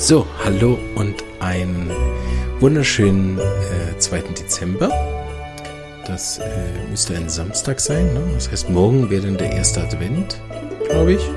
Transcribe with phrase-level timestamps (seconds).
[0.00, 1.90] So, hallo und einen
[2.60, 4.20] wunderschönen äh, 2.
[4.38, 4.90] Dezember.
[6.06, 6.44] Das äh,
[6.88, 8.14] müsste ein Samstag sein.
[8.14, 8.20] Ne?
[8.32, 10.40] Das heißt, morgen wäre dann der erste Advent,
[10.88, 11.30] glaube ich.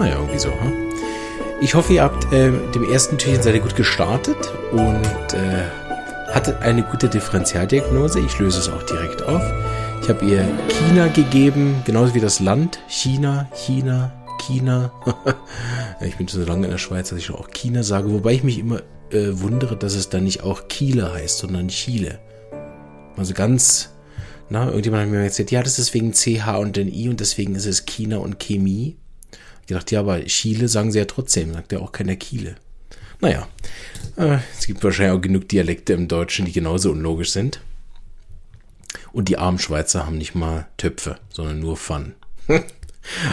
[0.00, 0.48] Naja, irgendwie so.
[0.48, 0.72] Hm?
[1.60, 6.82] Ich hoffe, ihr habt äh, dem ersten Türchen seid gut gestartet und äh, hattet eine
[6.82, 8.18] gute Differentialdiagnose.
[8.18, 9.42] Ich löse es auch direkt auf.
[10.02, 12.80] Ich habe ihr China gegeben, genauso wie das Land.
[12.88, 14.92] China, China, China.
[16.00, 18.42] ich bin schon so lange in der Schweiz, dass ich auch China sage, wobei ich
[18.42, 22.18] mich immer äh, wundere, dass es dann nicht auch Chile heißt, sondern Chile.
[23.16, 23.90] Also ganz,
[24.50, 27.54] na, irgendjemand hat mir gesagt, ja, das ist wegen CH und den I und deswegen
[27.54, 28.96] ist es China und Chemie.
[29.62, 32.56] Ich dachte, ja, aber Chile sagen sie ja trotzdem, sagt ja auch keiner Chile.
[33.20, 33.48] Naja,
[34.16, 37.60] äh, es gibt wahrscheinlich auch genug Dialekte im Deutschen, die genauso unlogisch sind.
[39.12, 42.14] Und die armen Schweizer haben nicht mal Töpfe, sondern nur Pfannen.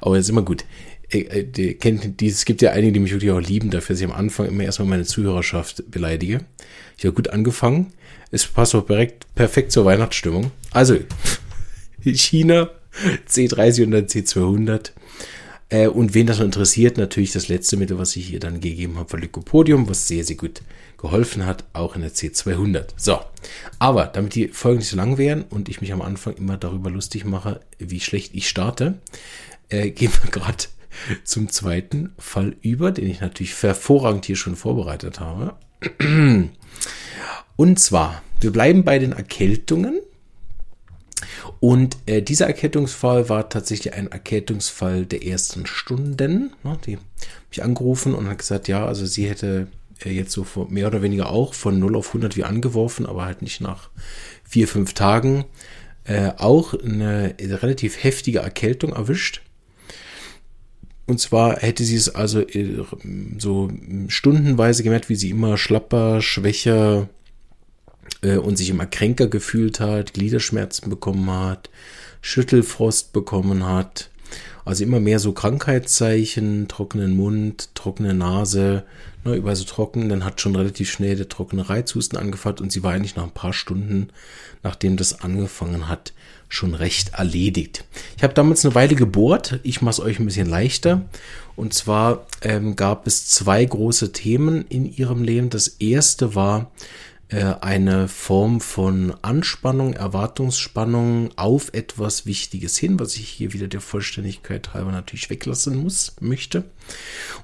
[0.00, 0.64] Aber ist immer gut.
[1.10, 4.12] Äh, äh, es gibt ja einige, die mich wirklich auch lieben, dafür dass ich am
[4.12, 6.40] Anfang immer erstmal meine Zuhörerschaft beleidige.
[6.96, 7.92] Ich habe gut angefangen.
[8.30, 10.50] Es passt auch direkt perfekt zur Weihnachtsstimmung.
[10.72, 10.98] Also,
[12.04, 12.70] China,
[13.28, 14.90] C30 und dann C200.
[15.68, 18.96] Äh, und wen das noch interessiert, natürlich das letzte Mittel, was ich hier dann gegeben
[18.98, 20.62] habe, für Lycopodium, was sehr, sehr gut
[20.98, 22.86] geholfen hat, auch in der C200.
[22.96, 23.20] So,
[23.78, 26.90] aber damit die Folgen nicht so lang wären und ich mich am Anfang immer darüber
[26.90, 28.98] lustig mache, wie schlecht ich starte,
[29.68, 30.64] äh, gehen wir gerade
[31.24, 35.56] zum zweiten Fall über, den ich natürlich hervorragend hier schon vorbereitet habe.
[37.56, 40.00] Und zwar, wir bleiben bei den Erkältungen.
[41.60, 46.52] Und äh, dieser Erkältungsfall war tatsächlich ein Erkältungsfall der ersten Stunden.
[46.62, 46.98] Ne, die
[47.50, 49.68] mich angerufen und hat gesagt, ja, also sie hätte
[50.04, 53.42] äh, jetzt so mehr oder weniger auch von 0 auf 100 wie angeworfen, aber halt
[53.42, 53.90] nicht nach
[54.42, 55.44] vier, fünf Tagen
[56.04, 59.40] äh, auch eine relativ heftige Erkältung erwischt.
[61.06, 62.82] Und zwar hätte sie es also äh,
[63.38, 63.70] so
[64.08, 67.08] stundenweise gemerkt, wie sie immer schlapper, schwächer
[68.22, 71.68] äh, und sich immer kränker gefühlt hat, Gliederschmerzen bekommen hat,
[72.22, 74.10] Schüttelfrost bekommen hat.
[74.64, 78.84] Also immer mehr so Krankheitszeichen, trockenen Mund, trockene Nase,
[79.24, 80.08] ne, überall so trocken.
[80.08, 83.30] Dann hat schon relativ schnell der trockene Reizhusten angefangen und sie war eigentlich nach ein
[83.30, 84.08] paar Stunden,
[84.62, 86.12] nachdem das angefangen hat,
[86.48, 87.84] schon recht erledigt.
[88.16, 89.60] Ich habe damals eine Weile gebohrt.
[89.64, 91.02] Ich mache es euch ein bisschen leichter.
[91.56, 95.50] Und zwar ähm, gab es zwei große Themen in ihrem Leben.
[95.50, 96.70] Das erste war
[97.42, 104.74] eine Form von Anspannung, Erwartungsspannung auf etwas Wichtiges hin, was ich hier wieder der Vollständigkeit
[104.74, 106.64] halber natürlich weglassen muss, möchte.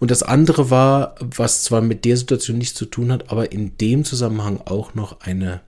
[0.00, 3.76] Und das andere war, was zwar mit der Situation nichts zu tun hat, aber in
[3.78, 5.60] dem Zusammenhang auch noch eine,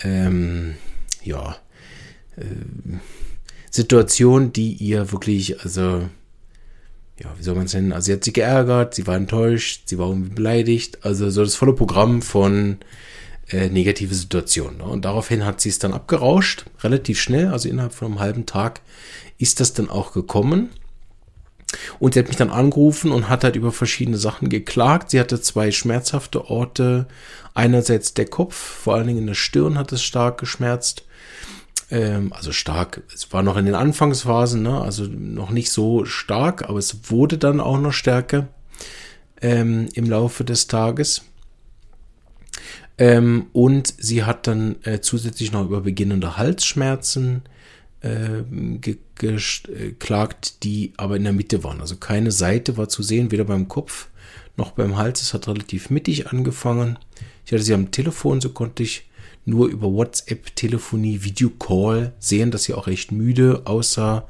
[0.00, 0.76] ähm,
[1.22, 1.56] ja,
[2.36, 2.44] äh,
[3.70, 6.08] Situation, die ihr wirklich, also,
[7.18, 7.92] ja, wie soll man es nennen?
[7.92, 11.04] Also, sie hat sich geärgert, sie war enttäuscht, sie war irgendwie beleidigt.
[11.04, 12.78] Also, so das volle Programm von
[13.50, 14.78] äh, negative Situationen.
[14.78, 14.84] Ne?
[14.84, 18.80] Und daraufhin hat sie es dann abgerauscht, relativ schnell, also innerhalb von einem halben Tag
[19.38, 20.70] ist das dann auch gekommen.
[21.98, 25.10] Und sie hat mich dann angerufen und hat halt über verschiedene Sachen geklagt.
[25.10, 27.06] Sie hatte zwei schmerzhafte Orte.
[27.54, 31.04] Einerseits der Kopf, vor allen Dingen in der Stirn hat es stark geschmerzt.
[31.90, 34.80] Ähm, also stark, es war noch in den Anfangsphasen, ne?
[34.80, 38.48] also noch nicht so stark, aber es wurde dann auch noch stärker
[39.40, 41.22] ähm, im Laufe des Tages.
[42.98, 47.42] Ähm, und sie hat dann äh, zusätzlich noch über beginnende Halsschmerzen
[48.00, 48.42] äh,
[49.14, 51.80] geklagt, die aber in der Mitte waren.
[51.80, 54.08] Also keine Seite war zu sehen, weder beim Kopf
[54.56, 55.22] noch beim Hals.
[55.22, 56.98] Es hat relativ mittig angefangen.
[57.44, 59.08] Ich hatte sie am Telefon, so konnte ich
[59.46, 64.26] nur über WhatsApp, Telefonie, Videocall sehen, dass sie auch recht müde aussah.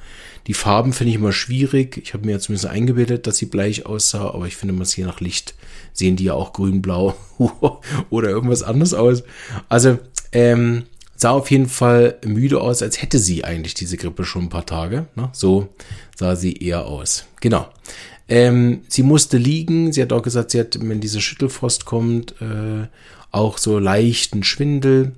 [0.47, 1.97] Die Farben finde ich immer schwierig.
[1.97, 5.05] Ich habe mir ja zumindest eingebildet, dass sie bleich aussah, aber ich finde, man je
[5.05, 5.55] nach Licht
[5.93, 7.17] sehen die ja auch grün-blau
[8.11, 9.25] oder irgendwas anderes aus.
[9.69, 9.99] Also,
[10.33, 10.85] ähm,
[11.17, 14.67] sah auf jeden Fall müde aus, als hätte sie eigentlich diese Grippe schon ein paar
[14.67, 15.07] Tage.
[15.15, 15.31] Ne?
[15.33, 15.69] So
[16.15, 17.25] sah sie eher aus.
[17.41, 17.69] Genau.
[18.29, 19.93] Ähm, sie musste liegen.
[19.93, 22.87] Sie hat auch gesagt, sie hat, wenn diese Schüttelfrost kommt, äh,
[23.37, 25.13] auch so leichten Schwindel.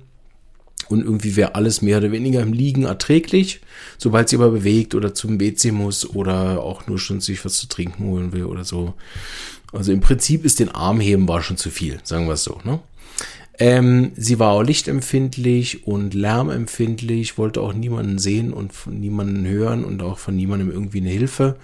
[0.87, 3.61] Und irgendwie wäre alles mehr oder weniger im Liegen erträglich.
[3.97, 7.67] Sobald sie aber bewegt oder zum WC muss oder auch nur schon sich was zu
[7.67, 8.95] trinken holen will oder so.
[9.71, 12.59] Also im Prinzip ist den Arm heben war schon zu viel, sagen wir es so.
[12.63, 12.79] Ne?
[13.59, 19.83] Ähm, sie war auch lichtempfindlich und lärmempfindlich, wollte auch niemanden sehen und von niemanden hören
[19.83, 21.55] und auch von niemandem irgendwie eine Hilfe.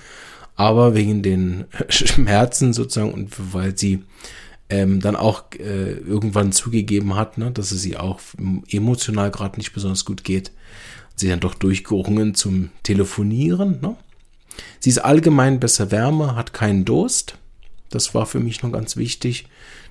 [0.55, 4.03] Aber wegen den Schmerzen sozusagen und weil sie
[4.69, 8.19] ähm, dann auch äh, irgendwann zugegeben hat, ne, dass es sie auch
[8.69, 10.51] emotional gerade nicht besonders gut geht,
[11.15, 13.79] sie dann doch durchgerungen zum Telefonieren.
[13.81, 13.95] Ne?
[14.79, 17.37] Sie ist allgemein besser Wärme, hat keinen Durst.
[17.89, 19.47] Das war für mich noch ganz wichtig.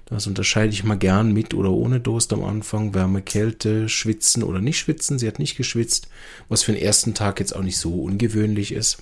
[0.06, 2.92] Das unterscheide ich mal gern mit oder ohne Durst am Anfang.
[2.92, 5.18] Wärme, Kälte, schwitzen oder nicht schwitzen.
[5.18, 6.08] Sie hat nicht geschwitzt,
[6.48, 8.98] was für den ersten Tag jetzt auch nicht so ungewöhnlich ist.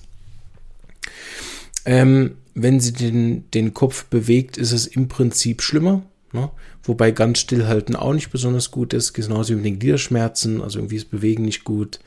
[1.85, 6.03] Ähm, wenn sie den, den Kopf bewegt, ist es im Prinzip schlimmer.
[6.31, 6.49] Ne?
[6.83, 10.97] Wobei ganz stillhalten auch nicht besonders gut ist, genauso wie mit den Gliederschmerzen, also irgendwie
[10.97, 11.99] ist Bewegen nicht gut.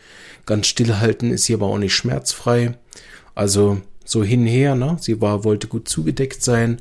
[0.44, 2.76] Ganz stillhalten ist sie aber auch nicht schmerzfrei.
[3.34, 4.96] Also so hinher, ne?
[5.00, 6.80] Sie war, wollte gut zugedeckt sein.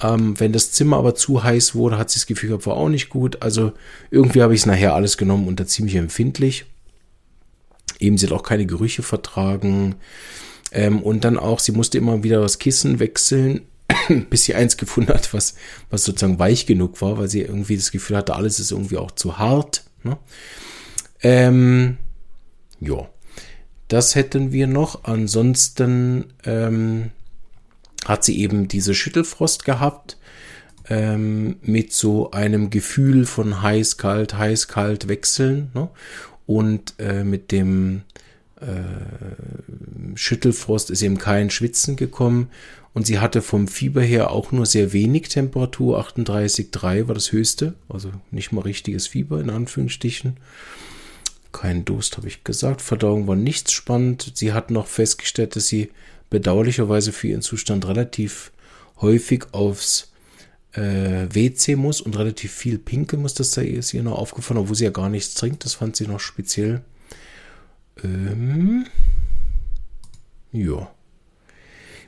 [0.00, 2.88] Ähm, wenn das Zimmer aber zu heiß wurde, hat sie das Gefühl gehabt, war auch
[2.88, 3.42] nicht gut.
[3.42, 3.72] Also
[4.10, 6.66] irgendwie habe ich es nachher alles genommen und da ziemlich empfindlich.
[7.98, 9.96] Eben, sie hat auch keine Gerüche vertragen.
[10.72, 13.62] Ähm, und dann auch, sie musste immer wieder das Kissen wechseln,
[14.30, 15.54] bis sie eins gefunden hat, was,
[15.90, 19.12] was sozusagen weich genug war, weil sie irgendwie das Gefühl hatte, alles ist irgendwie auch
[19.12, 19.84] zu hart.
[20.02, 20.18] Ne?
[21.22, 21.98] Ähm,
[22.80, 23.08] ja,
[23.88, 25.04] das hätten wir noch.
[25.04, 27.10] Ansonsten ähm,
[28.06, 30.18] hat sie eben diese Schüttelfrost gehabt
[30.88, 35.88] ähm, mit so einem Gefühl von heiß, kalt, heiß, kalt wechseln ne?
[36.46, 38.02] und äh, mit dem
[38.60, 42.48] äh, Schüttelfrost ist eben kein Schwitzen gekommen
[42.94, 47.74] und sie hatte vom Fieber her auch nur sehr wenig Temperatur, 38,3 war das höchste,
[47.88, 50.38] also nicht mal richtiges Fieber in Anführungsstrichen.
[51.52, 52.82] Kein Durst, habe ich gesagt.
[52.82, 54.32] Verdauung war nichts spannend.
[54.34, 55.90] Sie hat noch festgestellt, dass sie
[56.28, 58.52] bedauerlicherweise für ihren Zustand relativ
[59.00, 60.12] häufig aufs
[60.72, 63.34] äh, WC muss und relativ viel pinkeln muss.
[63.34, 65.64] Das ist ihr noch aufgefallen, obwohl sie ja gar nichts trinkt.
[65.64, 66.82] Das fand sie noch speziell.
[68.02, 68.86] Ähm,
[70.52, 70.90] ja.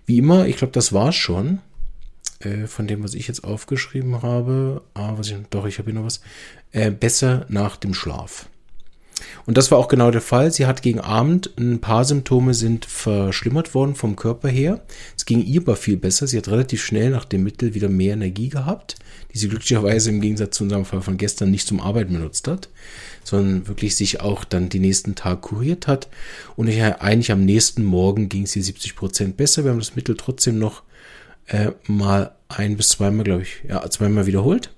[0.07, 1.61] Wie immer, ich glaube, das war's schon.
[2.41, 4.83] Äh, von dem, was ich jetzt aufgeschrieben habe.
[4.95, 6.21] Ah, was ich, doch, ich habe hier noch was.
[6.73, 8.49] Äh, besser nach dem Schlaf.
[9.47, 10.53] Und das war auch genau der Fall.
[10.53, 14.85] Sie hat gegen Abend ein paar Symptome sind verschlimmert worden vom Körper her.
[15.17, 16.27] Es ging ihr aber viel besser.
[16.27, 18.97] Sie hat relativ schnell nach dem Mittel wieder mehr Energie gehabt,
[19.33, 22.69] die sie glücklicherweise im Gegensatz zu unserem Fall von gestern nicht zum Arbeiten benutzt hat,
[23.25, 26.09] sondern wirklich sich auch dann die nächsten Tage kuriert hat.
[26.57, 29.65] Und eigentlich am nächsten Morgen ging es ihr 70 Prozent besser.
[29.65, 30.83] Wir haben das Mittel trotzdem noch
[31.47, 34.71] äh, mal ein bis zweimal, glaube ich, ja, zweimal wiederholt.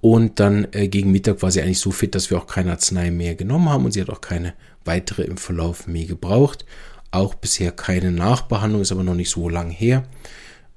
[0.00, 3.10] Und dann äh, gegen Mittag war sie eigentlich so fit, dass wir auch keine Arznei
[3.10, 4.54] mehr genommen haben und sie hat auch keine
[4.84, 6.64] weitere im Verlauf mehr gebraucht.
[7.10, 10.04] Auch bisher keine Nachbehandlung, ist aber noch nicht so lang her.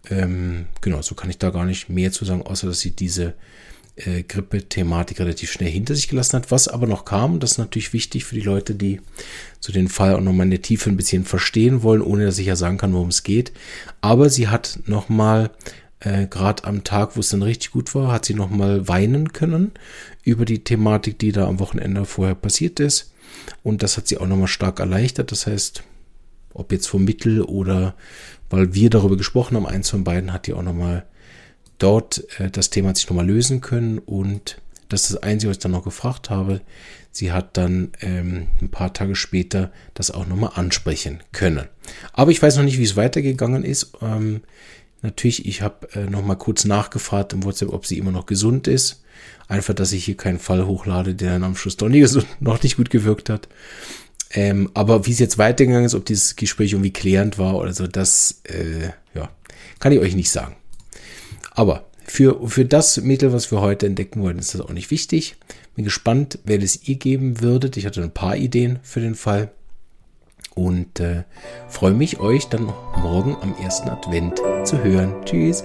[0.09, 3.33] Ähm, genau, so kann ich da gar nicht mehr zu sagen, außer dass sie diese
[3.95, 6.51] äh, Grippe-Thematik relativ schnell hinter sich gelassen hat.
[6.51, 9.01] Was aber noch kam, das ist natürlich wichtig für die Leute, die
[9.59, 12.47] so den Fall auch nochmal in der Tiefe ein bisschen verstehen wollen, ohne dass ich
[12.47, 13.51] ja sagen kann, worum es geht.
[14.01, 15.51] Aber sie hat nochmal
[16.05, 19.71] äh, gerade am Tag, wo es dann richtig gut war, hat sie nochmal weinen können
[20.23, 23.11] über die Thematik, die da am Wochenende vorher passiert ist.
[23.63, 25.31] Und das hat sie auch nochmal stark erleichtert.
[25.31, 25.83] Das heißt,
[26.53, 27.95] ob jetzt vom Mittel oder
[28.49, 31.05] weil wir darüber gesprochen haben, eins von beiden hat die auch nochmal
[31.79, 33.97] dort, äh, das Thema hat sich nochmal lösen können.
[33.97, 36.61] Und das ist das Einzige, was ich dann noch gefragt habe.
[37.11, 41.65] Sie hat dann ähm, ein paar Tage später das auch nochmal ansprechen können.
[42.13, 43.93] Aber ich weiß noch nicht, wie es weitergegangen ist.
[44.01, 44.41] Ähm,
[45.01, 48.67] Natürlich, ich habe äh, noch mal kurz nachgefragt im WhatsApp, ob sie immer noch gesund
[48.67, 49.03] ist.
[49.47, 52.77] Einfach, dass ich hier keinen Fall hochlade, der dann am Schluss doch nicht, noch nicht
[52.77, 53.47] gut gewirkt hat.
[54.31, 57.87] Ähm, aber wie es jetzt weitergegangen ist, ob dieses Gespräch irgendwie klärend war oder so,
[57.87, 59.29] das äh, ja,
[59.79, 60.55] kann ich euch nicht sagen.
[61.51, 65.35] Aber für, für das Mittel, was wir heute entdecken wollen, ist das auch nicht wichtig.
[65.75, 67.77] Bin gespannt, wer das ihr geben würdet.
[67.77, 69.51] Ich hatte ein paar Ideen für den Fall
[70.55, 71.23] und äh,
[71.67, 75.13] freue mich, euch dann morgen am ersten Advent zu hören.
[75.25, 75.63] Tschüss.